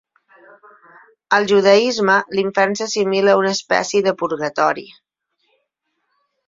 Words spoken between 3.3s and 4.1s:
a una espècie